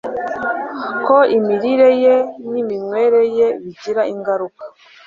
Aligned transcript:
ko 1.05 1.17
imirire 1.37 1.89
ye 2.03 2.15
niminywere 2.49 3.21
ye 3.37 3.47
bigira 3.63 4.01
ingaruka 4.13 4.63